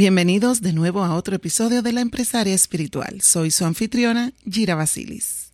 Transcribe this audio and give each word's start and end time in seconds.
Bienvenidos 0.00 0.62
de 0.62 0.72
nuevo 0.72 1.04
a 1.04 1.14
otro 1.14 1.36
episodio 1.36 1.82
de 1.82 1.92
La 1.92 2.00
Empresaria 2.00 2.54
Espiritual. 2.54 3.20
Soy 3.20 3.50
su 3.50 3.66
anfitriona, 3.66 4.32
Gira 4.50 4.74
Basilis. 4.74 5.52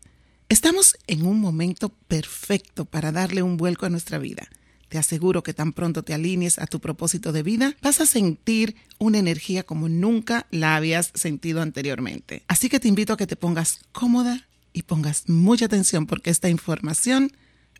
Estamos 0.48 0.96
en 1.08 1.26
un 1.26 1.40
momento 1.40 1.88
perfecto 1.88 2.84
para 2.84 3.10
darle 3.10 3.42
un 3.42 3.56
vuelco 3.56 3.86
a 3.86 3.88
nuestra 3.88 4.18
vida. 4.18 4.46
Te 4.88 4.98
aseguro 4.98 5.42
que 5.42 5.52
tan 5.52 5.72
pronto 5.72 6.04
te 6.04 6.14
alinees 6.14 6.60
a 6.60 6.68
tu 6.68 6.78
propósito 6.78 7.32
de 7.32 7.42
vida, 7.42 7.74
vas 7.82 8.00
a 8.00 8.06
sentir 8.06 8.76
una 8.98 9.18
energía 9.18 9.64
como 9.64 9.88
nunca 9.88 10.46
la 10.52 10.76
habías 10.76 11.10
sentido 11.16 11.60
anteriormente. 11.60 12.44
Así 12.46 12.68
que 12.68 12.78
te 12.78 12.86
invito 12.86 13.14
a 13.14 13.16
que 13.16 13.26
te 13.26 13.34
pongas 13.34 13.80
cómoda 13.90 14.46
y 14.72 14.82
pongas 14.82 15.28
mucha 15.28 15.64
atención 15.64 16.06
porque 16.06 16.30
esta 16.30 16.48
información 16.48 17.32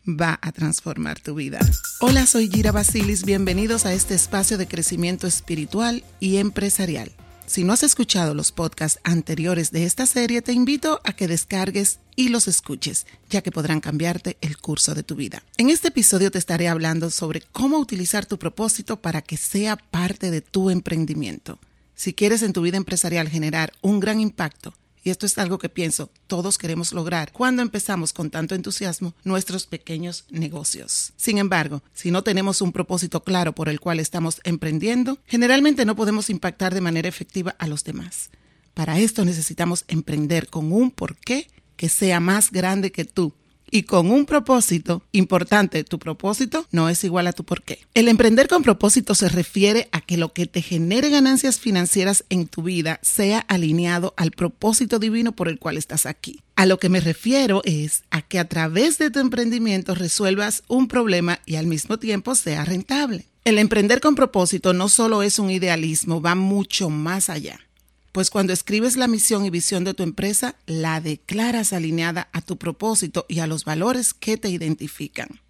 va 0.07 0.39
a 0.41 0.51
transformar 0.51 1.19
tu 1.19 1.35
vida. 1.35 1.59
Hola, 1.99 2.25
soy 2.25 2.49
Gira 2.49 2.71
Basilis, 2.71 3.25
bienvenidos 3.25 3.85
a 3.85 3.93
este 3.93 4.15
espacio 4.15 4.57
de 4.57 4.67
crecimiento 4.67 5.27
espiritual 5.27 6.03
y 6.19 6.37
empresarial. 6.37 7.11
Si 7.45 7.63
no 7.63 7.71
has 7.71 7.83
escuchado 7.83 8.33
los 8.33 8.51
podcasts 8.51 8.99
anteriores 9.03 9.71
de 9.71 9.85
esta 9.85 10.05
serie, 10.05 10.41
te 10.41 10.51
invito 10.51 10.99
a 11.05 11.13
que 11.13 11.27
descargues 11.27 11.99
y 12.15 12.29
los 12.29 12.47
escuches, 12.47 13.05
ya 13.29 13.41
que 13.41 13.51
podrán 13.51 13.79
cambiarte 13.79 14.37
el 14.41 14.57
curso 14.57 14.95
de 14.95 15.03
tu 15.03 15.15
vida. 15.15 15.43
En 15.57 15.69
este 15.69 15.89
episodio 15.89 16.29
te 16.29 16.39
estaré 16.39 16.67
hablando 16.67 17.09
sobre 17.09 17.41
cómo 17.41 17.77
utilizar 17.77 18.25
tu 18.25 18.37
propósito 18.37 19.01
para 19.01 19.21
que 19.21 19.37
sea 19.37 19.77
parte 19.77 20.29
de 20.29 20.41
tu 20.41 20.69
emprendimiento. 20.69 21.57
Si 21.95 22.13
quieres 22.13 22.43
en 22.43 22.53
tu 22.53 22.61
vida 22.61 22.77
empresarial 22.77 23.29
generar 23.29 23.71
un 23.81 23.99
gran 23.99 24.19
impacto, 24.19 24.73
y 25.07 25.09
esto 25.09 25.25
es 25.25 25.37
algo 25.37 25.57
que 25.57 25.69
pienso, 25.69 26.11
todos 26.27 26.57
queremos 26.57 26.91
lograr 26.91 27.31
cuando 27.31 27.61
empezamos 27.61 28.11
con 28.11 28.29
tanto 28.29 28.55
entusiasmo 28.55 29.15
nuestros 29.23 29.65
pequeños 29.65 30.25
negocios. 30.29 31.13
Sin 31.15 31.37
embargo, 31.37 31.81
si 31.93 32.11
no 32.11 32.23
tenemos 32.23 32.61
un 32.61 32.73
propósito 32.73 33.23
claro 33.23 33.55
por 33.55 33.69
el 33.69 33.79
cual 33.79 34.01
estamos 34.01 34.41
emprendiendo, 34.43 35.17
generalmente 35.25 35.85
no 35.85 35.95
podemos 35.95 36.29
impactar 36.29 36.73
de 36.73 36.81
manera 36.81 37.07
efectiva 37.07 37.55
a 37.57 37.67
los 37.67 37.85
demás. 37.85 38.31
Para 38.73 38.99
esto 38.99 39.23
necesitamos 39.23 39.85
emprender 39.87 40.49
con 40.49 40.73
un 40.73 40.91
porqué 40.91 41.47
que 41.77 41.87
sea 41.87 42.19
más 42.19 42.51
grande 42.51 42.91
que 42.91 43.05
tú 43.05 43.33
y 43.71 43.83
con 43.83 44.11
un 44.11 44.25
propósito 44.25 45.03
importante. 45.11 45.83
Tu 45.83 45.99
propósito 45.99 46.65
no 46.71 46.89
es 46.89 47.03
igual 47.03 47.27
a 47.27 47.33
tu 47.33 47.43
porqué. 47.43 47.79
El 47.93 48.07
emprender 48.07 48.47
con 48.47 48.63
propósito 48.63 49.15
se 49.15 49.29
refiere 49.29 49.89
a 49.91 50.01
que 50.01 50.17
lo 50.17 50.33
que 50.33 50.45
te 50.45 50.61
genere 50.61 51.09
ganancias 51.09 51.59
financieras 51.59 52.25
en 52.29 52.47
tu 52.47 52.63
vida 52.63 52.99
sea 53.01 53.39
alineado 53.39 54.13
al 54.17 54.31
propósito 54.31 54.99
divino 54.99 55.33
por 55.33 55.47
el 55.47 55.59
cual 55.59 55.77
estás 55.77 56.05
aquí. 56.05 56.41
A 56.55 56.65
lo 56.65 56.79
que 56.79 56.89
me 56.89 56.99
refiero 56.99 57.61
es 57.65 58.03
a 58.09 58.21
que 58.21 58.39
a 58.39 58.47
través 58.47 58.97
de 58.97 59.11
tu 59.11 59.19
emprendimiento 59.19 59.95
resuelvas 59.95 60.63
un 60.67 60.87
problema 60.87 61.39
y 61.45 61.55
al 61.55 61.67
mismo 61.67 61.99
tiempo 61.99 62.35
sea 62.35 62.65
rentable. 62.65 63.25
El 63.45 63.59
emprender 63.59 64.01
con 64.01 64.15
propósito 64.15 64.73
no 64.73 64.89
solo 64.89 65.23
es 65.23 65.39
un 65.39 65.49
idealismo, 65.49 66.21
va 66.21 66.35
mucho 66.35 66.89
más 66.89 67.29
allá 67.29 67.66
pues 68.11 68.29
cuando 68.29 68.53
escribes 68.53 68.97
la 68.97 69.07
misión 69.07 69.45
y 69.45 69.49
visión 69.49 69.83
de 69.83 69.93
tu 69.93 70.03
empresa, 70.03 70.55
la 70.65 71.01
declaras 71.01 71.73
alineada 71.73 72.29
a 72.33 72.41
tu 72.41 72.57
propósito 72.57 73.25
y 73.27 73.39
a 73.39 73.47
los 73.47 73.65
valores 73.65 74.13
que 74.13 74.37
te 74.37 74.49
identifican. 74.49 75.41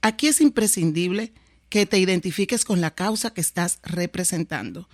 Aquí 0.00 0.28
es 0.28 0.40
imprescindible 0.40 1.32
que 1.68 1.86
te 1.86 1.98
identifiques 1.98 2.64
con 2.64 2.80
la 2.80 2.92
causa 2.92 3.34
que 3.34 3.40
estás 3.40 3.80
representando. 3.82 4.88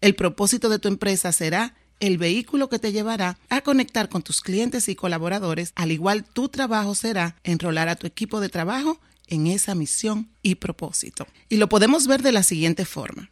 El 0.00 0.14
propósito 0.14 0.68
de 0.68 0.78
tu 0.78 0.88
empresa 0.88 1.32
será 1.32 1.74
el 2.00 2.16
vehículo 2.18 2.68
que 2.68 2.78
te 2.78 2.92
llevará 2.92 3.38
a 3.50 3.60
conectar 3.60 4.08
con 4.08 4.22
tus 4.22 4.40
clientes 4.40 4.88
y 4.88 4.96
colaboradores, 4.96 5.72
al 5.76 5.92
igual 5.92 6.24
tu 6.24 6.48
trabajo 6.48 6.94
será 6.94 7.36
enrolar 7.44 7.88
a 7.88 7.96
tu 7.96 8.06
equipo 8.06 8.40
de 8.40 8.48
trabajo 8.48 8.98
en 9.26 9.46
esa 9.46 9.74
misión 9.74 10.30
y 10.42 10.56
propósito. 10.56 11.26
Y 11.48 11.58
lo 11.58 11.68
podemos 11.68 12.06
ver 12.06 12.22
de 12.22 12.32
la 12.32 12.42
siguiente 12.42 12.84
forma. 12.84 13.30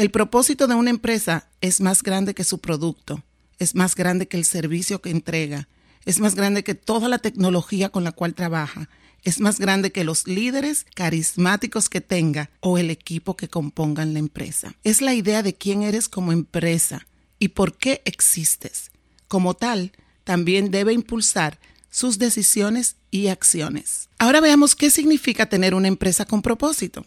El 0.00 0.10
propósito 0.10 0.66
de 0.66 0.74
una 0.74 0.88
empresa 0.88 1.46
es 1.60 1.82
más 1.82 2.02
grande 2.02 2.32
que 2.32 2.42
su 2.42 2.58
producto, 2.58 3.22
es 3.58 3.74
más 3.74 3.94
grande 3.94 4.28
que 4.28 4.38
el 4.38 4.46
servicio 4.46 5.02
que 5.02 5.10
entrega, 5.10 5.68
es 6.06 6.20
más 6.20 6.34
grande 6.34 6.64
que 6.64 6.74
toda 6.74 7.06
la 7.06 7.18
tecnología 7.18 7.90
con 7.90 8.02
la 8.02 8.12
cual 8.12 8.32
trabaja, 8.32 8.88
es 9.24 9.40
más 9.40 9.58
grande 9.58 9.92
que 9.92 10.04
los 10.04 10.26
líderes 10.26 10.86
carismáticos 10.94 11.90
que 11.90 12.00
tenga 12.00 12.48
o 12.60 12.78
el 12.78 12.88
equipo 12.88 13.36
que 13.36 13.48
compongan 13.48 14.14
la 14.14 14.20
empresa. 14.20 14.74
Es 14.84 15.02
la 15.02 15.12
idea 15.12 15.42
de 15.42 15.54
quién 15.54 15.82
eres 15.82 16.08
como 16.08 16.32
empresa 16.32 17.06
y 17.38 17.48
por 17.48 17.76
qué 17.76 18.00
existes. 18.06 18.92
Como 19.28 19.52
tal, 19.52 19.92
también 20.24 20.70
debe 20.70 20.94
impulsar 20.94 21.58
sus 21.90 22.18
decisiones 22.18 22.96
y 23.10 23.26
acciones. 23.26 24.08
Ahora 24.18 24.40
veamos 24.40 24.74
qué 24.74 24.88
significa 24.88 25.50
tener 25.50 25.74
una 25.74 25.88
empresa 25.88 26.24
con 26.24 26.40
propósito. 26.40 27.04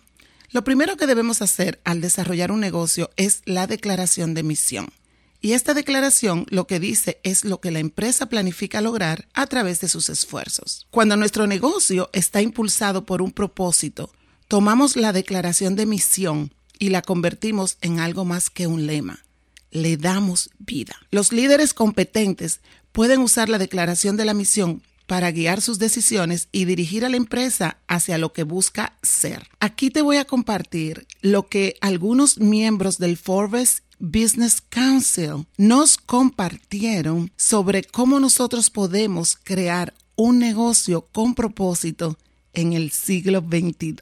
Lo 0.54 0.64
primero 0.64 0.98
que 0.98 1.08
debemos 1.08 1.42
hacer 1.42 1.82
al 1.84 2.00
desarrollar 2.00 2.52
un 2.52 2.60
negocio 2.60 3.10
es 3.18 3.42
la 3.46 3.66
declaración 3.66 4.36
de 4.36 4.44
misión. 4.44 4.94
Y 5.42 5.54
esta 5.54 5.74
declaración 5.74 6.46
lo 6.50 6.68
que 6.68 6.80
dice 6.80 7.20
es 7.24 7.44
lo 7.44 7.60
que 7.60 7.72
la 7.72 7.80
empresa 7.80 8.28
planifica 8.28 8.80
lograr 8.80 9.28
a 9.34 9.48
través 9.48 9.82
de 9.82 9.90
sus 9.90 10.10
esfuerzos. 10.10 10.86
Cuando 10.92 11.18
nuestro 11.18 11.48
negocio 11.48 12.12
está 12.14 12.40
impulsado 12.40 13.04
por 13.04 13.24
un 13.24 13.32
propósito, 13.32 14.14
tomamos 14.48 14.96
la 14.96 15.12
declaración 15.12 15.76
de 15.76 15.88
misión 15.88 16.54
y 16.78 16.90
la 16.90 17.02
convertimos 17.02 17.78
en 17.82 18.00
algo 18.00 18.24
más 18.24 18.52
que 18.52 18.68
un 18.68 18.86
lema. 18.86 19.26
Le 19.72 19.98
damos 19.98 20.52
vida. 20.60 20.96
Los 21.10 21.34
líderes 21.34 21.74
competentes 21.74 22.60
pueden 22.92 23.22
usar 23.22 23.50
la 23.50 23.58
declaración 23.58 24.18
de 24.18 24.26
la 24.26 24.36
misión 24.36 24.84
para 25.14 25.30
guiar 25.30 25.62
sus 25.62 25.78
decisiones 25.78 26.48
y 26.52 26.66
dirigir 26.66 27.06
a 27.06 27.10
la 27.10 27.18
empresa 27.18 27.78
hacia 27.88 28.18
lo 28.18 28.34
que 28.34 28.42
busca 28.42 28.98
ser. 29.04 29.48
Aquí 29.60 29.92
te 29.92 30.02
voy 30.02 30.18
a 30.18 30.26
compartir 30.26 31.06
lo 31.22 31.50
que 31.50 31.76
algunos 31.82 32.40
miembros 32.40 32.98
del 32.98 33.16
Forbes 33.16 33.84
Business 34.00 34.64
Council 34.70 35.46
nos 35.56 35.98
compartieron 35.98 37.32
sobre 37.38 37.84
cómo 37.84 38.20
nosotros 38.20 38.72
podemos 38.72 39.38
crear 39.44 39.94
un 40.16 40.40
negocio 40.40 41.08
con 41.12 41.36
propósito 41.36 42.18
en 42.54 42.74
el 42.74 42.92
siglo 42.92 43.42
XXII. 43.42 44.02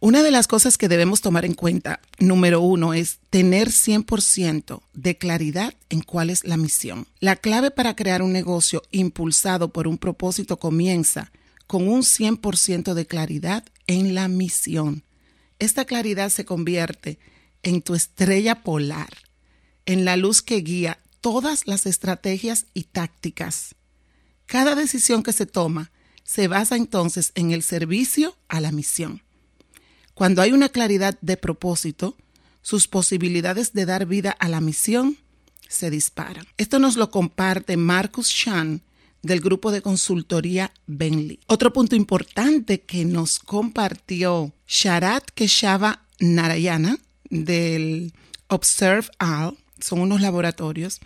Una 0.00 0.22
de 0.22 0.30
las 0.30 0.46
cosas 0.46 0.78
que 0.78 0.88
debemos 0.88 1.20
tomar 1.20 1.44
en 1.44 1.54
cuenta, 1.54 2.00
número 2.18 2.60
uno, 2.60 2.94
es 2.94 3.18
tener 3.30 3.68
100% 3.68 4.82
de 4.92 5.18
claridad 5.18 5.74
en 5.88 6.02
cuál 6.02 6.30
es 6.30 6.44
la 6.44 6.56
misión. 6.56 7.06
La 7.20 7.36
clave 7.36 7.70
para 7.70 7.96
crear 7.96 8.22
un 8.22 8.32
negocio 8.32 8.82
impulsado 8.90 9.72
por 9.72 9.88
un 9.88 9.98
propósito 9.98 10.58
comienza 10.58 11.32
con 11.66 11.88
un 11.88 12.02
100% 12.02 12.94
de 12.94 13.06
claridad 13.06 13.64
en 13.86 14.14
la 14.14 14.28
misión. 14.28 15.04
Esta 15.58 15.84
claridad 15.84 16.28
se 16.28 16.44
convierte 16.44 17.18
en 17.62 17.82
tu 17.82 17.94
estrella 17.94 18.62
polar, 18.62 19.08
en 19.86 20.04
la 20.04 20.16
luz 20.16 20.42
que 20.42 20.56
guía 20.56 21.00
todas 21.20 21.66
las 21.66 21.86
estrategias 21.86 22.66
y 22.74 22.84
tácticas. 22.84 23.74
Cada 24.44 24.74
decisión 24.74 25.22
que 25.22 25.32
se 25.32 25.46
toma 25.46 25.90
se 26.26 26.48
basa 26.48 26.76
entonces 26.76 27.32
en 27.36 27.52
el 27.52 27.62
servicio 27.62 28.36
a 28.48 28.60
la 28.60 28.72
misión. 28.72 29.22
Cuando 30.12 30.42
hay 30.42 30.52
una 30.52 30.68
claridad 30.68 31.16
de 31.22 31.36
propósito, 31.36 32.16
sus 32.62 32.88
posibilidades 32.88 33.72
de 33.72 33.86
dar 33.86 34.06
vida 34.06 34.32
a 34.32 34.48
la 34.48 34.60
misión 34.60 35.16
se 35.68 35.88
disparan. 35.88 36.46
Esto 36.58 36.78
nos 36.78 36.96
lo 36.96 37.10
comparte 37.10 37.76
Marcus 37.76 38.28
Chan 38.28 38.82
del 39.22 39.40
grupo 39.40 39.70
de 39.70 39.82
consultoría 39.82 40.72
Bentley. 40.86 41.40
Otro 41.46 41.72
punto 41.72 41.96
importante 41.96 42.80
que 42.80 43.04
nos 43.04 43.38
compartió 43.38 44.52
Sharat 44.66 45.30
Keshava 45.34 46.02
Narayana 46.18 46.98
del 47.30 48.12
Observe 48.48 49.08
All, 49.18 49.56
son 49.80 50.00
unos 50.00 50.20
laboratorios, 50.20 51.00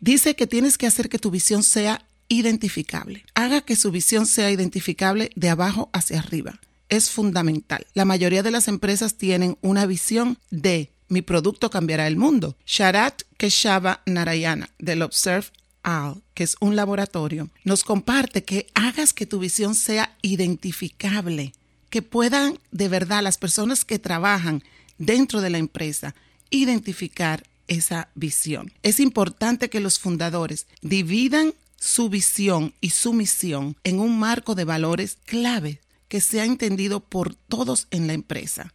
dice 0.00 0.36
que 0.36 0.46
tienes 0.46 0.78
que 0.78 0.86
hacer 0.86 1.08
que 1.08 1.18
tu 1.18 1.30
visión 1.30 1.62
sea 1.62 2.04
identificable. 2.30 3.26
Haga 3.34 3.60
que 3.60 3.76
su 3.76 3.90
visión 3.90 4.24
sea 4.24 4.50
identificable 4.50 5.30
de 5.34 5.50
abajo 5.50 5.90
hacia 5.92 6.20
arriba. 6.20 6.58
Es 6.88 7.10
fundamental. 7.10 7.86
La 7.92 8.06
mayoría 8.06 8.42
de 8.42 8.50
las 8.50 8.68
empresas 8.68 9.16
tienen 9.16 9.58
una 9.60 9.84
visión 9.84 10.38
de 10.50 10.90
mi 11.10 11.22
producto 11.22 11.70
cambiará 11.70 12.06
el 12.06 12.16
mundo. 12.16 12.56
Sharat 12.64 13.22
Keshava 13.36 14.00
Narayana 14.06 14.70
del 14.78 15.02
Observe 15.02 15.48
All, 15.82 16.22
que 16.34 16.44
es 16.44 16.56
un 16.60 16.76
laboratorio, 16.76 17.50
nos 17.64 17.82
comparte 17.84 18.44
que 18.44 18.68
hagas 18.74 19.12
que 19.12 19.26
tu 19.26 19.40
visión 19.40 19.74
sea 19.74 20.16
identificable, 20.22 21.52
que 21.90 22.02
puedan 22.02 22.58
de 22.70 22.88
verdad 22.88 23.22
las 23.22 23.38
personas 23.38 23.84
que 23.84 23.98
trabajan 23.98 24.62
dentro 24.98 25.40
de 25.40 25.50
la 25.50 25.58
empresa 25.58 26.14
identificar 26.50 27.42
esa 27.66 28.08
visión. 28.14 28.72
Es 28.82 29.00
importante 29.00 29.68
que 29.68 29.80
los 29.80 29.98
fundadores 29.98 30.66
dividan 30.80 31.54
su 31.80 32.10
visión 32.10 32.74
y 32.80 32.90
su 32.90 33.12
misión 33.12 33.76
en 33.82 33.98
un 33.98 34.18
marco 34.18 34.54
de 34.54 34.64
valores 34.64 35.18
clave 35.24 35.80
que 36.06 36.20
sea 36.20 36.44
entendido 36.44 37.00
por 37.00 37.34
todos 37.34 37.88
en 37.90 38.06
la 38.06 38.12
empresa. 38.12 38.72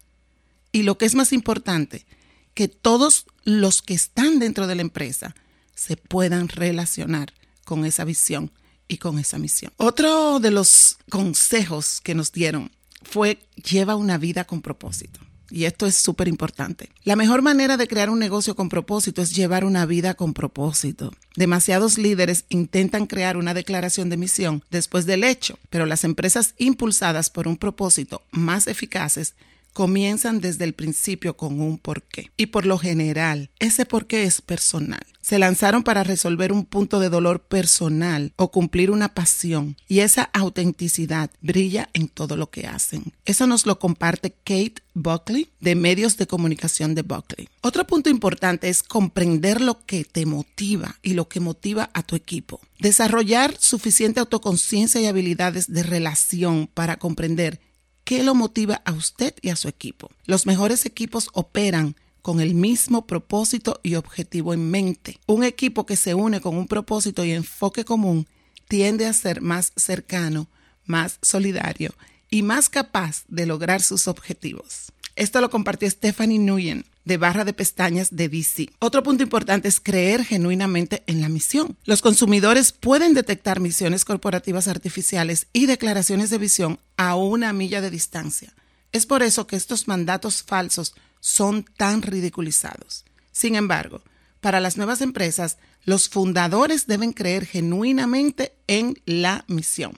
Y 0.72 0.84
lo 0.84 0.98
que 0.98 1.06
es 1.06 1.16
más 1.16 1.32
importante, 1.32 2.06
que 2.54 2.68
todos 2.68 3.28
los 3.44 3.82
que 3.82 3.94
están 3.94 4.40
dentro 4.40 4.68
de 4.68 4.76
la 4.76 4.82
empresa 4.82 5.36
se 5.76 5.98
puedan 5.98 6.50
relacionar 6.50 7.34
con 7.64 7.86
esa 7.86 8.04
visión 8.06 8.52
y 8.88 8.98
con 8.98 9.20
esa 9.20 9.38
misión. 9.38 9.72
Otro 9.78 10.40
de 10.40 10.52
los 10.52 10.98
consejos 11.10 12.02
que 12.02 12.16
nos 12.16 12.32
dieron 12.32 12.72
fue 13.04 13.40
lleva 13.56 13.96
una 13.96 14.18
vida 14.18 14.46
con 14.46 14.62
propósito. 14.62 15.20
Y 15.50 15.66
esto 15.66 15.86
es 15.86 15.96
súper 15.96 16.28
importante. 16.28 16.90
La 17.04 17.16
mejor 17.16 17.42
manera 17.42 17.78
de 17.78 17.88
crear 17.88 18.10
un 18.10 18.20
negocio 18.20 18.56
con 18.56 18.70
propósito 18.70 19.22
es 19.22 19.36
llevar 19.36 19.66
una 19.66 19.86
vida 19.86 20.14
con 20.16 20.34
propósito. 20.34 21.12
Demasiados 21.36 21.98
líderes 21.98 22.46
intentan 22.50 23.08
crear 23.08 23.38
una 23.38 23.54
declaración 23.54 24.10
de 24.10 24.18
misión 24.18 24.64
después 24.72 25.06
del 25.06 25.24
hecho, 25.24 25.60
pero 25.70 25.86
las 25.86 26.04
empresas 26.04 26.56
impulsadas 26.58 27.30
por 27.30 27.48
un 27.48 27.58
propósito 27.58 28.22
más 28.32 28.68
eficaces 28.68 29.36
comienzan 29.76 30.40
desde 30.40 30.64
el 30.64 30.74
principio 30.74 31.36
con 31.36 31.60
un 31.60 31.78
porqué. 31.78 32.32
Y 32.38 32.46
por 32.46 32.66
lo 32.66 32.78
general, 32.78 33.50
ese 33.60 33.86
porqué 33.86 34.24
es 34.24 34.42
personal. 34.42 35.06
Se 35.20 35.38
lanzaron 35.38 35.84
para 35.84 36.06
resolver 36.06 36.54
un 36.54 36.66
punto 36.66 37.02
de 37.02 37.10
dolor 37.10 37.42
personal 37.42 38.32
o 38.38 38.52
cumplir 38.52 38.90
una 38.90 39.14
pasión 39.14 39.76
y 39.90 40.00
esa 40.00 40.30
autenticidad 40.34 41.30
brilla 41.42 41.90
en 41.94 42.08
todo 42.08 42.38
lo 42.38 42.52
que 42.52 42.68
hacen. 42.68 43.12
Eso 43.26 43.48
nos 43.48 43.66
lo 43.66 43.78
comparte 43.78 44.32
Kate 44.32 44.76
Buckley 44.94 45.50
de 45.60 45.76
medios 45.76 46.16
de 46.16 46.28
comunicación 46.28 46.96
de 46.96 47.02
Buckley. 47.02 47.50
Otro 47.62 47.86
punto 47.86 48.10
importante 48.10 48.70
es 48.70 48.82
comprender 48.82 49.60
lo 49.60 49.86
que 49.86 50.06
te 50.06 50.26
motiva 50.26 50.96
y 51.02 51.16
lo 51.16 51.28
que 51.28 51.42
motiva 51.42 51.90
a 51.94 52.02
tu 52.02 52.16
equipo. 52.16 52.62
Desarrollar 52.80 53.56
suficiente 53.60 54.22
autoconciencia 54.22 55.02
y 55.02 55.08
habilidades 55.08 55.72
de 55.72 55.84
relación 55.84 56.70
para 56.74 56.98
comprender 56.98 57.60
¿Qué 58.06 58.22
lo 58.22 58.36
motiva 58.36 58.84
a 58.86 58.92
usted 58.92 59.34
y 59.42 59.50
a 59.50 59.56
su 59.56 59.68
equipo? 59.68 60.12
Los 60.26 60.46
mejores 60.46 60.86
equipos 60.86 61.30
operan 61.34 61.96
con 62.22 62.40
el 62.40 62.54
mismo 62.54 63.08
propósito 63.08 63.80
y 63.82 63.96
objetivo 63.96 64.54
en 64.54 64.70
mente. 64.70 65.18
Un 65.26 65.44
equipo 65.44 65.88
que 65.88 65.96
se 65.96 66.14
une 66.14 66.40
con 66.40 66.56
un 66.56 66.68
propósito 66.68 67.26
y 67.26 67.32
enfoque 67.32 67.84
común 67.84 68.28
tiende 68.68 69.08
a 69.08 69.14
ser 69.14 69.42
más 69.42 69.74
cercano, 69.76 70.48
más 70.86 71.18
solidario 71.24 71.96
y 72.30 72.44
más 72.44 72.70
capaz 72.70 73.24
de 73.28 73.48
lograr 73.48 73.82
sus 73.82 74.08
objetivos. 74.08 74.92
Esto 75.16 75.42
lo 75.42 75.50
compartió 75.50 75.90
Stephanie 75.90 76.38
Nguyen 76.38 76.86
de 77.06 77.18
barra 77.18 77.46
de 77.46 77.54
pestañas 77.54 78.16
de 78.16 78.28
DC. 78.28 78.70
Otro 78.80 79.04
punto 79.04 79.24
importante 79.24 79.68
es 79.68 79.80
creer 79.80 80.26
genuinamente 80.26 81.04
en 81.08 81.22
la 81.22 81.30
misión. 81.30 81.78
Los 81.86 82.02
consumidores 82.02 82.72
pueden 82.72 83.14
detectar 83.14 83.60
misiones 83.60 84.04
corporativas 84.04 84.68
artificiales 84.68 85.48
y 85.54 85.68
declaraciones 85.68 86.30
de 86.30 86.40
visión 86.40 86.80
a 86.98 87.16
una 87.16 87.54
milla 87.54 87.80
de 87.80 87.92
distancia. 87.92 88.54
Es 88.92 89.06
por 89.06 89.24
eso 89.24 89.48
que 89.48 89.56
estos 89.56 89.88
mandatos 89.88 90.44
falsos 90.44 90.96
son 91.20 91.64
tan 91.78 92.02
ridiculizados. 92.02 93.06
Sin 93.32 93.56
embargo, 93.56 94.02
para 94.42 94.60
las 94.60 94.78
nuevas 94.78 95.02
empresas, 95.02 95.58
los 95.86 96.10
fundadores 96.10 96.88
deben 96.88 97.14
creer 97.14 97.46
genuinamente 97.46 98.54
en 98.68 99.02
la 99.06 99.44
misión 99.48 99.98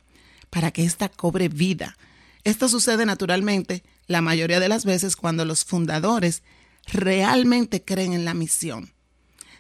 para 0.50 0.72
que 0.72 0.84
ésta 0.84 1.10
cobre 1.10 1.50
vida. 1.50 1.98
Esto 2.44 2.70
sucede 2.70 3.06
naturalmente 3.06 3.84
la 4.08 4.22
mayoría 4.22 4.60
de 4.60 4.70
las 4.70 4.86
veces 4.86 5.16
cuando 5.16 5.46
los 5.46 5.66
fundadores 5.66 6.44
realmente 6.88 7.84
creen 7.84 8.14
en 8.14 8.26
la 8.26 8.34
misión. 8.34 8.94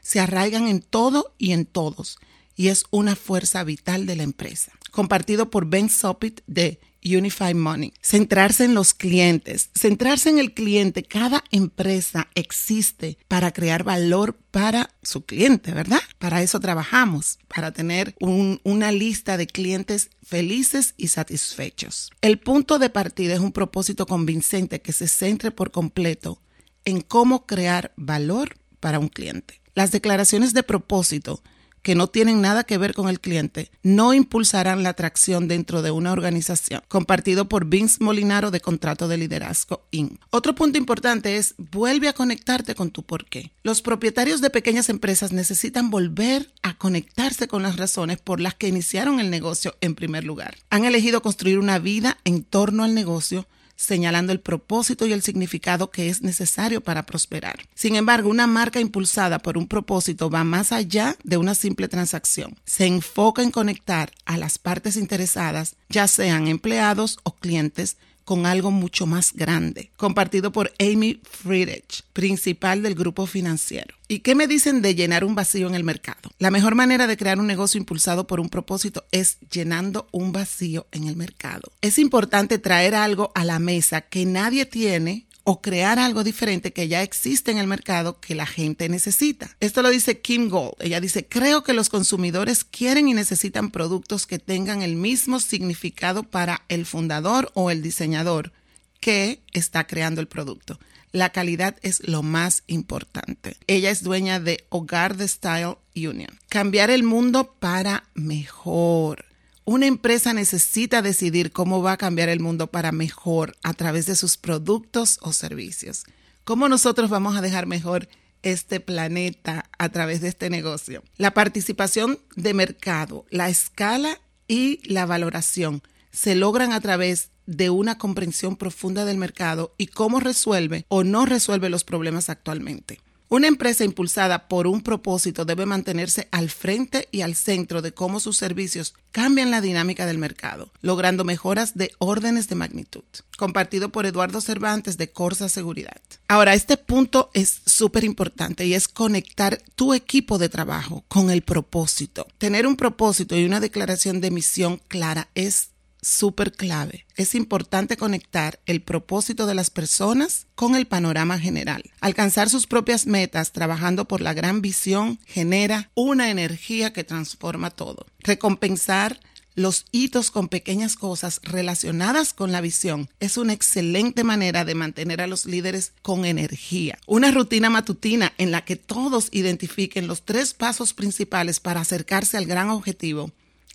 Se 0.01 0.19
arraigan 0.19 0.67
en 0.67 0.81
todo 0.81 1.35
y 1.37 1.51
en 1.51 1.65
todos 1.65 2.17
y 2.55 2.69
es 2.69 2.85
una 2.89 3.15
fuerza 3.15 3.63
vital 3.63 4.05
de 4.05 4.15
la 4.15 4.23
empresa. 4.23 4.71
Compartido 4.91 5.49
por 5.49 5.67
Ben 5.67 5.89
Sopit 5.89 6.41
de 6.47 6.79
Unify 7.05 7.53
Money. 7.53 7.93
Centrarse 8.01 8.65
en 8.65 8.73
los 8.73 8.93
clientes, 8.93 9.69
centrarse 9.75 10.29
en 10.29 10.39
el 10.39 10.53
cliente. 10.53 11.03
Cada 11.03 11.43
empresa 11.51 12.27
existe 12.35 13.17
para 13.27 13.51
crear 13.51 13.83
valor 13.83 14.37
para 14.51 14.89
su 15.03 15.25
cliente, 15.25 15.71
¿verdad? 15.71 16.01
Para 16.17 16.41
eso 16.41 16.59
trabajamos, 16.59 17.37
para 17.47 17.71
tener 17.71 18.15
una 18.19 18.91
lista 18.91 19.37
de 19.37 19.47
clientes 19.47 20.09
felices 20.23 20.95
y 20.97 21.09
satisfechos. 21.09 22.11
El 22.21 22.39
punto 22.39 22.79
de 22.79 22.89
partida 22.89 23.35
es 23.35 23.39
un 23.39 23.51
propósito 23.51 24.05
convincente 24.05 24.81
que 24.81 24.93
se 24.93 25.07
centre 25.07 25.51
por 25.51 25.71
completo 25.71 26.41
en 26.87 27.01
cómo 27.01 27.45
crear 27.45 27.91
valor 27.97 28.55
para 28.79 28.97
un 28.97 29.09
cliente. 29.09 29.59
Las 29.75 29.91
declaraciones 29.91 30.53
de 30.53 30.63
propósito 30.63 31.43
que 31.81 31.95
no 31.95 32.07
tienen 32.07 32.39
nada 32.39 32.63
que 32.63 32.77
ver 32.77 32.93
con 32.93 33.09
el 33.09 33.19
cliente 33.19 33.71
no 33.83 34.13
impulsarán 34.13 34.83
la 34.83 34.89
atracción 34.89 35.49
dentro 35.49 35.81
de 35.81 35.91
una 35.91 36.13
organización. 36.13 36.81
Compartido 36.87 37.49
por 37.49 37.65
Vince 37.65 37.97
Molinaro 37.99 38.51
de 38.51 38.61
Contrato 38.61 39.09
de 39.09 39.17
Liderazgo 39.17 39.85
Inc. 39.91 40.17
Otro 40.29 40.55
punto 40.55 40.77
importante 40.77 41.35
es 41.35 41.55
vuelve 41.57 42.07
a 42.07 42.13
conectarte 42.13 42.73
con 42.73 42.89
tu 42.89 43.03
porqué. 43.03 43.51
Los 43.63 43.81
propietarios 43.81 44.39
de 44.39 44.49
pequeñas 44.49 44.87
empresas 44.87 45.33
necesitan 45.33 45.89
volver 45.89 46.53
a 46.61 46.77
conectarse 46.77 47.49
con 47.49 47.63
las 47.63 47.75
razones 47.75 48.17
por 48.19 48.39
las 48.39 48.55
que 48.55 48.69
iniciaron 48.69 49.19
el 49.19 49.29
negocio 49.29 49.75
en 49.81 49.93
primer 49.93 50.23
lugar. 50.23 50.55
Han 50.69 50.85
elegido 50.85 51.21
construir 51.21 51.59
una 51.59 51.79
vida 51.79 52.17
en 52.23 52.43
torno 52.43 52.85
al 52.85 52.93
negocio 52.93 53.45
señalando 53.77 54.33
el 54.33 54.41
propósito 54.41 55.05
y 55.05 55.13
el 55.13 55.21
significado 55.21 55.91
que 55.91 56.09
es 56.09 56.21
necesario 56.21 56.81
para 56.81 57.05
prosperar. 57.05 57.59
Sin 57.75 57.95
embargo, 57.95 58.29
una 58.29 58.47
marca 58.47 58.81
impulsada 58.81 59.39
por 59.39 59.57
un 59.57 59.67
propósito 59.67 60.29
va 60.29 60.43
más 60.43 60.73
allá 60.73 61.15
de 61.23 61.37
una 61.37 61.55
simple 61.55 61.87
transacción. 61.87 62.57
Se 62.65 62.87
enfoca 62.87 63.43
en 63.43 63.51
conectar 63.51 64.11
a 64.25 64.37
las 64.37 64.57
partes 64.57 64.97
interesadas, 64.97 65.75
ya 65.87 66.07
sean 66.07 66.47
empleados 66.47 67.19
o 67.23 67.35
clientes, 67.35 67.97
con 68.27 68.45
algo 68.45 68.71
mucho 68.71 69.05
más 69.05 69.31
grande, 69.31 69.89
compartido 69.95 70.51
por 70.51 70.73
Amy 70.79 71.21
Friedrich, 71.23 72.03
principal 72.11 72.83
del 72.83 72.93
grupo 72.93 73.25
financiero. 73.25 73.95
¿Y 74.09 74.19
qué 74.19 74.35
me 74.35 74.47
dicen 74.47 74.81
de 74.81 74.95
llenar 74.95 75.23
un 75.23 75.33
vacío 75.33 75.65
en 75.65 75.75
el 75.75 75.85
mercado? 75.85 76.29
La 76.37 76.51
mejor 76.51 76.75
manera 76.75 77.07
de 77.07 77.15
crear 77.15 77.39
un 77.39 77.47
negocio 77.47 77.77
impulsado 77.77 78.27
por 78.27 78.41
un 78.41 78.49
propósito 78.49 79.05
es 79.13 79.37
llenando 79.49 80.09
un 80.11 80.33
vacío 80.33 80.87
en 80.91 81.07
el 81.07 81.15
mercado. 81.15 81.71
Es 81.79 81.97
importante 81.97 82.57
traer 82.57 82.95
algo 82.95 83.31
a 83.33 83.45
la 83.45 83.59
mesa 83.59 84.01
que 84.01 84.25
nadie 84.25 84.65
tiene 84.65 85.26
o 85.49 85.61
crear 85.61 85.97
algo 85.97 86.25
diferente 86.25 86.73
que 86.73 86.89
ya 86.89 87.03
existe 87.03 87.51
en 87.51 87.57
el 87.57 87.67
mercado 87.67 88.19
que 88.19 88.35
la 88.35 88.45
gente 88.45 88.89
necesita. 88.89 89.55
Esto 89.61 89.81
lo 89.81 89.89
dice 89.89 90.19
Kim 90.19 90.49
Gold. 90.49 90.73
Ella 90.79 90.99
dice, 90.99 91.25
creo 91.25 91.63
que 91.63 91.71
los 91.71 91.87
consumidores 91.87 92.65
quieren 92.65 93.07
y 93.07 93.13
necesitan 93.13 93.71
productos 93.71 94.27
que 94.27 94.39
tengan 94.39 94.81
el 94.81 94.97
mismo 94.97 95.39
significado 95.39 96.23
para 96.23 96.65
el 96.67 96.85
fundador 96.85 97.49
o 97.53 97.71
el 97.71 97.81
diseñador 97.81 98.51
que 98.99 99.41
está 99.53 99.87
creando 99.87 100.19
el 100.19 100.27
producto. 100.27 100.81
La 101.13 101.29
calidad 101.29 101.77
es 101.81 102.05
lo 102.05 102.23
más 102.23 102.63
importante. 102.67 103.55
Ella 103.67 103.89
es 103.89 104.03
dueña 104.03 104.41
de 104.41 104.65
Hogar 104.67 105.15
de 105.15 105.29
Style 105.29 105.77
Union. 105.95 106.37
Cambiar 106.49 106.89
el 106.89 107.03
mundo 107.03 107.55
para 107.57 108.03
mejor. 108.15 109.23
Una 109.69 109.85
empresa 109.85 110.31
necesita 110.31 111.01
decidir 111.01 111.51
cómo 111.51 111.81
va 111.81 111.91
a 111.91 111.97
cambiar 111.97 112.29
el 112.29 112.39
mundo 112.39 112.67
para 112.67 112.93
mejor 112.93 113.57
a 113.63 113.73
través 113.73 114.05
de 114.05 114.15
sus 114.15 114.37
productos 114.37 115.19
o 115.21 115.33
servicios. 115.33 116.05
¿Cómo 116.45 116.69
nosotros 116.69 117.09
vamos 117.09 117.35
a 117.35 117.41
dejar 117.41 117.65
mejor 117.65 118.07
este 118.43 118.79
planeta 118.79 119.69
a 119.77 119.89
través 119.89 120.21
de 120.21 120.29
este 120.29 120.49
negocio? 120.49 121.03
La 121.17 121.33
participación 121.33 122.17
de 122.37 122.53
mercado, 122.53 123.25
la 123.29 123.49
escala 123.49 124.21
y 124.47 124.79
la 124.89 125.05
valoración 125.05 125.83
se 126.11 126.33
logran 126.35 126.71
a 126.71 126.79
través 126.79 127.31
de 127.45 127.69
una 127.69 127.97
comprensión 127.97 128.55
profunda 128.55 129.03
del 129.03 129.17
mercado 129.17 129.75
y 129.77 129.87
cómo 129.87 130.21
resuelve 130.21 130.85
o 130.87 131.03
no 131.03 131.25
resuelve 131.25 131.67
los 131.67 131.83
problemas 131.83 132.29
actualmente. 132.29 133.01
Una 133.29 133.47
empresa 133.47 133.83
impulsada 133.83 134.47
por 134.47 134.67
un 134.67 134.81
propósito 134.81 135.43
debe 135.43 135.65
mantenerse 135.65 136.29
al 136.31 136.49
frente 136.49 137.09
y 137.11 137.21
al 137.21 137.35
centro 137.35 137.81
de 137.81 137.93
cómo 137.93 138.21
sus 138.21 138.37
servicios 138.37 138.93
cambian 139.11 139.51
la 139.51 139.59
dinámica 139.59 140.05
del 140.05 140.17
mercado, 140.17 140.71
logrando 140.81 141.25
mejoras 141.25 141.75
de 141.75 141.91
órdenes 141.97 142.47
de 142.47 142.55
magnitud. 142.55 143.03
Compartido 143.37 143.89
por 143.89 144.05
Eduardo 144.05 144.39
Cervantes 144.39 144.97
de 144.97 145.11
Corsa 145.11 145.49
Seguridad. 145.49 145.99
Ahora, 146.29 146.53
este 146.53 146.77
punto 146.77 147.29
es 147.33 147.63
súper 147.65 148.05
importante 148.05 148.65
y 148.65 148.73
es 148.73 148.87
conectar 148.87 149.61
tu 149.75 149.93
equipo 149.93 150.37
de 150.37 150.47
trabajo 150.47 151.03
con 151.09 151.29
el 151.29 151.41
propósito. 151.41 152.27
Tener 152.37 152.65
un 152.65 152.77
propósito 152.77 153.35
y 153.35 153.43
una 153.43 153.59
declaración 153.59 154.21
de 154.21 154.31
misión 154.31 154.79
clara 154.87 155.27
es 155.35 155.71
súper 156.01 156.51
clave. 156.51 157.05
Es 157.15 157.35
importante 157.35 157.97
conectar 157.97 158.59
el 158.65 158.81
propósito 158.81 159.45
de 159.45 159.55
las 159.55 159.69
personas 159.69 160.47
con 160.55 160.75
el 160.75 160.87
panorama 160.87 161.39
general. 161.39 161.83
Alcanzar 162.01 162.49
sus 162.49 162.67
propias 162.67 163.05
metas 163.05 163.51
trabajando 163.51 164.07
por 164.07 164.21
la 164.21 164.33
gran 164.33 164.61
visión 164.61 165.19
genera 165.25 165.89
una 165.95 166.29
energía 166.29 166.93
que 166.93 167.03
transforma 167.03 167.71
todo. 167.71 168.05
Recompensar 168.19 169.19
los 169.57 169.85
hitos 169.91 170.29
con 170.29 170.49
pequeñas 170.49 170.95
cosas 170.95 171.41
relacionadas 171.41 172.31
con 172.33 172.51
la 172.51 172.61
visión 172.61 173.09
es 173.19 173.37
una 173.37 173.53
excelente 173.53 174.23
manera 174.23 174.65
de 174.65 174.75
mantener 174.75 175.19
a 175.19 175.25
los 175.25 175.47
líderes 175.47 175.93
con 176.03 176.25
energía. 176.25 176.99
Una 177.07 177.31
rutina 177.31 177.71
matutina 177.71 178.33
en 178.37 178.51
la 178.51 178.63
que 178.63 178.75
todos 178.75 179.29
identifiquen 179.31 180.05
los 180.05 180.23
tres 180.23 180.53
pasos 180.53 180.93
principales 180.93 181.59
para 181.59 181.81
acercarse 181.81 182.37
al 182.37 182.45
gran 182.45 182.69
objetivo 182.69 183.31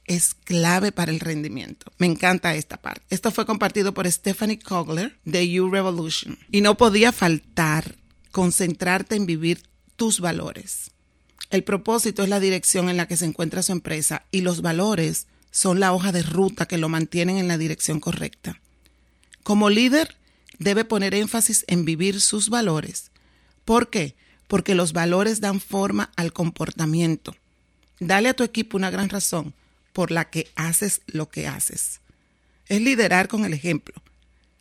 es 0.06 0.34
clave 0.34 0.92
para 0.92 1.12
el 1.12 1.20
rendimiento. 1.20 1.92
Me 1.98 2.06
encanta 2.06 2.54
esta 2.54 2.76
parte. 2.76 3.02
Esto 3.10 3.30
fue 3.30 3.46
compartido 3.46 3.94
por 3.94 4.10
Stephanie 4.10 4.58
Kogler 4.58 5.18
de 5.24 5.48
You 5.48 5.70
Revolution. 5.70 6.38
Y 6.50 6.60
no 6.60 6.76
podía 6.76 7.12
faltar 7.12 7.96
concentrarte 8.30 9.14
en 9.14 9.26
vivir 9.26 9.62
tus 9.96 10.20
valores. 10.20 10.90
El 11.50 11.64
propósito 11.64 12.22
es 12.22 12.28
la 12.28 12.40
dirección 12.40 12.88
en 12.88 12.96
la 12.96 13.06
que 13.06 13.16
se 13.16 13.26
encuentra 13.26 13.62
su 13.62 13.72
empresa 13.72 14.24
y 14.30 14.40
los 14.40 14.62
valores 14.62 15.26
son 15.50 15.80
la 15.80 15.92
hoja 15.92 16.12
de 16.12 16.22
ruta 16.22 16.66
que 16.66 16.78
lo 16.78 16.88
mantienen 16.88 17.36
en 17.36 17.46
la 17.46 17.58
dirección 17.58 18.00
correcta. 18.00 18.58
Como 19.42 19.68
líder, 19.68 20.16
debe 20.58 20.84
poner 20.84 21.14
énfasis 21.14 21.64
en 21.68 21.84
vivir 21.84 22.20
sus 22.20 22.48
valores. 22.48 23.10
¿Por 23.64 23.90
qué? 23.90 24.16
Porque 24.48 24.74
los 24.74 24.92
valores 24.92 25.40
dan 25.40 25.60
forma 25.60 26.10
al 26.16 26.32
comportamiento. 26.32 27.36
Dale 28.00 28.30
a 28.30 28.34
tu 28.34 28.44
equipo 28.44 28.76
una 28.76 28.90
gran 28.90 29.08
razón 29.08 29.54
por 29.92 30.10
la 30.10 30.30
que 30.30 30.50
haces 30.56 31.02
lo 31.06 31.28
que 31.28 31.46
haces. 31.46 32.00
Es 32.66 32.80
liderar 32.80 33.28
con 33.28 33.44
el 33.44 33.52
ejemplo. 33.52 33.94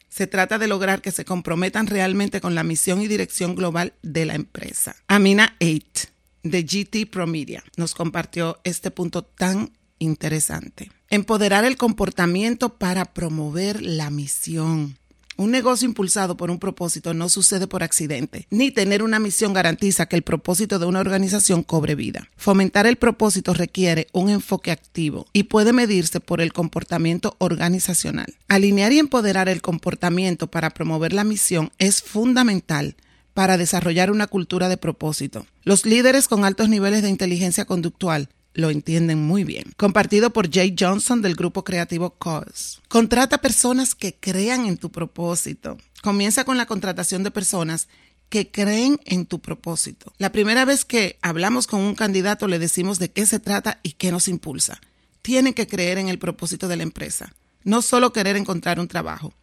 Se 0.10 0.28
trata 0.28 0.58
de 0.58 0.68
lograr 0.68 1.02
que 1.02 1.12
se 1.12 1.24
comprometan 1.24 1.88
realmente 1.88 2.42
con 2.42 2.54
la 2.54 2.64
misión 2.64 3.02
y 3.02 3.08
dirección 3.08 3.56
global 3.56 3.94
de 4.02 4.26
la 4.26 4.36
empresa. 4.36 4.96
Amina 5.08 5.56
8 5.62 6.10
de 6.44 6.64
GT 6.64 7.10
Promedia 7.10 7.64
nos 7.78 7.96
compartió 7.96 8.60
este 8.64 8.92
punto 8.92 9.24
tan 9.24 9.72
interesante. 10.00 10.92
Empoderar 11.10 11.64
el 11.64 11.78
comportamiento 11.78 12.78
para 12.78 13.06
promover 13.14 13.82
la 13.82 14.10
misión. 14.10 14.98
Un 15.38 15.52
negocio 15.52 15.88
impulsado 15.88 16.36
por 16.36 16.52
un 16.52 16.60
propósito 16.60 17.14
no 17.14 17.30
sucede 17.30 17.68
por 17.68 17.84
accidente, 17.84 18.48
ni 18.50 18.72
tener 18.72 19.02
una 19.02 19.20
misión 19.20 19.54
garantiza 19.54 20.06
que 20.06 20.16
el 20.16 20.22
propósito 20.22 20.78
de 20.78 20.86
una 20.86 21.00
organización 21.00 21.64
cobre 21.64 21.96
vida. 21.96 22.30
Fomentar 22.36 22.86
el 22.86 22.98
propósito 22.98 23.54
requiere 23.54 24.08
un 24.12 24.30
enfoque 24.30 24.72
activo 24.72 25.26
y 25.34 25.44
puede 25.44 25.74
medirse 25.74 26.20
por 26.20 26.42
el 26.42 26.54
comportamiento 26.54 27.36
organizacional. 27.40 28.36
Alinear 28.48 28.92
y 28.92 29.00
empoderar 29.00 29.50
el 29.50 29.62
comportamiento 29.62 30.48
para 30.48 30.70
promover 30.70 31.14
la 31.14 31.24
misión 31.24 31.72
es 31.78 32.02
fundamental 32.02 32.96
para 33.34 33.58
desarrollar 33.58 34.12
una 34.12 34.28
cultura 34.28 34.68
de 34.68 34.78
propósito. 34.78 35.48
Los 35.64 35.86
líderes 35.86 36.28
con 36.28 36.44
altos 36.44 36.70
niveles 36.70 37.02
de 37.02 37.10
inteligencia 37.10 37.66
conductual 37.66 38.30
lo 38.54 38.70
entienden 38.70 39.24
muy 39.24 39.44
bien. 39.44 39.72
Compartido 39.78 40.32
por 40.32 40.52
Jay 40.52 40.76
Johnson 40.78 41.22
del 41.22 41.36
grupo 41.36 41.64
creativo 41.64 42.18
Cause. 42.18 42.80
Contrata 42.88 43.40
personas 43.40 43.96
que 43.96 44.16
crean 44.16 44.66
en 44.66 44.78
tu 44.78 44.92
propósito. 44.92 45.78
Comienza 46.02 46.44
con 46.44 46.58
la 46.58 46.66
contratación 46.66 47.24
de 47.24 47.32
personas 47.32 47.88
que 48.30 48.50
creen 48.50 49.00
en 49.06 49.26
tu 49.26 49.40
propósito. 49.40 50.14
La 50.18 50.32
primera 50.32 50.64
vez 50.66 50.86
que 50.86 51.20
hablamos 51.22 51.68
con 51.68 51.82
un 51.82 51.96
candidato 51.96 52.48
le 52.48 52.60
decimos 52.60 52.98
de 52.98 53.12
qué 53.12 53.26
se 53.26 53.40
trata 53.40 53.80
y 53.84 53.92
qué 53.94 54.12
nos 54.12 54.28
impulsa. 54.28 54.80
Tienen 55.22 55.54
que 55.54 55.68
creer 55.68 55.98
en 55.98 56.08
el 56.08 56.18
propósito 56.18 56.68
de 56.68 56.78
la 56.78 56.84
empresa, 56.84 57.34
no 57.64 57.82
solo 57.82 58.14
querer 58.14 58.38
encontrar 58.38 58.80
un 58.80 58.88
trabajo. 58.88 59.34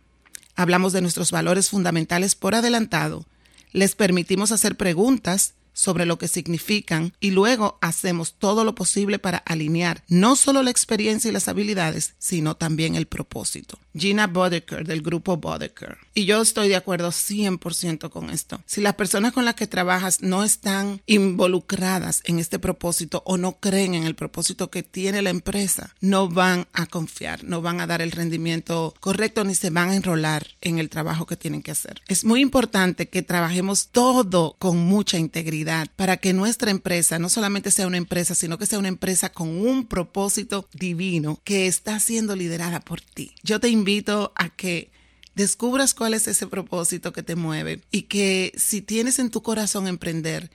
Hablamos 0.56 0.92
de 0.92 1.02
nuestros 1.02 1.30
valores 1.30 1.68
fundamentales 1.68 2.34
por 2.34 2.54
adelantado. 2.54 3.26
Les 3.72 3.94
permitimos 3.94 4.52
hacer 4.52 4.76
preguntas 4.76 5.54
sobre 5.78 6.06
lo 6.06 6.18
que 6.18 6.26
significan 6.26 7.12
y 7.20 7.30
luego 7.30 7.78
hacemos 7.80 8.34
todo 8.34 8.64
lo 8.64 8.74
posible 8.74 9.20
para 9.20 9.38
alinear 9.38 10.02
no 10.08 10.34
solo 10.34 10.64
la 10.64 10.72
experiencia 10.72 11.28
y 11.28 11.32
las 11.32 11.46
habilidades, 11.46 12.14
sino 12.18 12.56
también 12.56 12.96
el 12.96 13.06
propósito. 13.06 13.78
Gina 13.94 14.26
Bodeker 14.26 14.84
del 14.84 15.02
grupo 15.02 15.36
Bodeker. 15.36 15.96
Y 16.14 16.24
yo 16.24 16.42
estoy 16.42 16.68
de 16.68 16.74
acuerdo 16.74 17.10
100% 17.10 18.10
con 18.10 18.30
esto. 18.30 18.60
Si 18.66 18.80
las 18.80 18.94
personas 18.94 19.32
con 19.32 19.44
las 19.44 19.54
que 19.54 19.68
trabajas 19.68 20.20
no 20.20 20.42
están 20.42 21.00
involucradas 21.06 22.22
en 22.24 22.40
este 22.40 22.58
propósito 22.58 23.22
o 23.24 23.36
no 23.36 23.60
creen 23.60 23.94
en 23.94 24.02
el 24.02 24.16
propósito 24.16 24.70
que 24.70 24.82
tiene 24.82 25.22
la 25.22 25.30
empresa, 25.30 25.94
no 26.00 26.28
van 26.28 26.66
a 26.72 26.86
confiar, 26.86 27.44
no 27.44 27.62
van 27.62 27.80
a 27.80 27.86
dar 27.86 28.02
el 28.02 28.10
rendimiento 28.10 28.94
correcto 28.98 29.44
ni 29.44 29.54
se 29.54 29.70
van 29.70 29.90
a 29.90 29.96
enrolar 29.96 30.48
en 30.60 30.80
el 30.80 30.90
trabajo 30.90 31.26
que 31.26 31.36
tienen 31.36 31.62
que 31.62 31.70
hacer. 31.70 32.02
Es 32.08 32.24
muy 32.24 32.40
importante 32.40 33.08
que 33.08 33.22
trabajemos 33.22 33.88
todo 33.88 34.56
con 34.58 34.76
mucha 34.78 35.18
integridad 35.18 35.67
para 35.96 36.16
que 36.16 36.32
nuestra 36.32 36.70
empresa 36.70 37.18
no 37.18 37.28
solamente 37.28 37.70
sea 37.70 37.86
una 37.86 37.96
empresa, 37.96 38.34
sino 38.34 38.58
que 38.58 38.66
sea 38.66 38.78
una 38.78 38.88
empresa 38.88 39.30
con 39.30 39.48
un 39.48 39.86
propósito 39.86 40.68
divino 40.72 41.40
que 41.44 41.66
está 41.66 42.00
siendo 42.00 42.36
liderada 42.36 42.80
por 42.80 43.00
ti. 43.00 43.32
Yo 43.42 43.60
te 43.60 43.68
invito 43.68 44.32
a 44.36 44.48
que 44.48 44.90
descubras 45.34 45.94
cuál 45.94 46.14
es 46.14 46.26
ese 46.26 46.46
propósito 46.46 47.12
que 47.12 47.22
te 47.22 47.36
mueve 47.36 47.82
y 47.90 48.02
que 48.02 48.52
si 48.56 48.82
tienes 48.82 49.18
en 49.18 49.30
tu 49.30 49.42
corazón 49.42 49.86
emprender, 49.86 50.50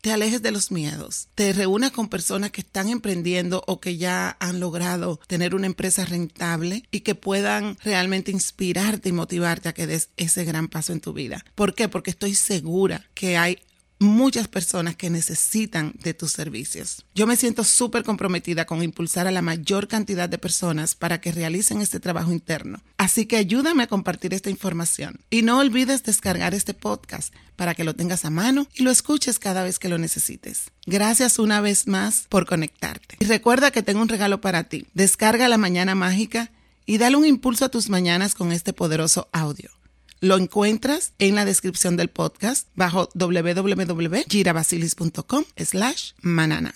te 0.00 0.12
alejes 0.12 0.42
de 0.42 0.52
los 0.52 0.70
miedos, 0.70 1.28
te 1.34 1.52
reúnas 1.52 1.90
con 1.90 2.08
personas 2.08 2.52
que 2.52 2.60
están 2.60 2.88
emprendiendo 2.88 3.64
o 3.66 3.80
que 3.80 3.96
ya 3.96 4.36
han 4.38 4.60
logrado 4.60 5.18
tener 5.26 5.54
una 5.54 5.66
empresa 5.66 6.04
rentable 6.04 6.84
y 6.92 7.00
que 7.00 7.16
puedan 7.16 7.76
realmente 7.82 8.30
inspirarte 8.30 9.08
y 9.08 9.12
motivarte 9.12 9.68
a 9.68 9.74
que 9.74 9.88
des 9.88 10.10
ese 10.16 10.44
gran 10.44 10.68
paso 10.68 10.92
en 10.92 11.00
tu 11.00 11.12
vida. 11.12 11.44
¿Por 11.56 11.74
qué? 11.74 11.88
Porque 11.88 12.10
estoy 12.10 12.34
segura 12.34 13.08
que 13.14 13.36
hay 13.36 13.58
muchas 13.98 14.48
personas 14.48 14.96
que 14.96 15.10
necesitan 15.10 15.94
de 16.02 16.14
tus 16.14 16.32
servicios. 16.32 17.04
Yo 17.14 17.26
me 17.26 17.36
siento 17.36 17.64
súper 17.64 18.04
comprometida 18.04 18.64
con 18.64 18.82
impulsar 18.82 19.26
a 19.26 19.30
la 19.32 19.42
mayor 19.42 19.88
cantidad 19.88 20.28
de 20.28 20.38
personas 20.38 20.94
para 20.94 21.20
que 21.20 21.32
realicen 21.32 21.80
este 21.80 22.00
trabajo 22.00 22.32
interno. 22.32 22.82
Así 22.96 23.26
que 23.26 23.36
ayúdame 23.36 23.82
a 23.82 23.88
compartir 23.88 24.34
esta 24.34 24.50
información 24.50 25.20
y 25.30 25.42
no 25.42 25.58
olvides 25.58 26.02
descargar 26.02 26.54
este 26.54 26.74
podcast 26.74 27.34
para 27.56 27.74
que 27.74 27.84
lo 27.84 27.94
tengas 27.94 28.24
a 28.24 28.30
mano 28.30 28.68
y 28.74 28.84
lo 28.84 28.90
escuches 28.90 29.38
cada 29.38 29.64
vez 29.64 29.78
que 29.78 29.88
lo 29.88 29.98
necesites. 29.98 30.70
Gracias 30.86 31.38
una 31.38 31.60
vez 31.60 31.86
más 31.86 32.26
por 32.28 32.46
conectarte. 32.46 33.16
Y 33.20 33.24
recuerda 33.24 33.70
que 33.70 33.82
tengo 33.82 34.00
un 34.00 34.08
regalo 34.08 34.40
para 34.40 34.64
ti. 34.64 34.86
Descarga 34.94 35.48
la 35.48 35.58
mañana 35.58 35.94
mágica 35.94 36.50
y 36.86 36.98
dale 36.98 37.16
un 37.16 37.26
impulso 37.26 37.64
a 37.64 37.68
tus 37.68 37.90
mañanas 37.90 38.34
con 38.34 38.52
este 38.52 38.72
poderoso 38.72 39.28
audio. 39.32 39.70
Lo 40.20 40.36
encuentras 40.36 41.12
en 41.18 41.34
la 41.36 41.44
descripción 41.44 41.96
del 41.96 42.08
podcast 42.08 42.66
bajo 42.74 43.08
www.girabasilis.com 43.14 45.44
slash 45.56 46.12
manana. 46.20 46.66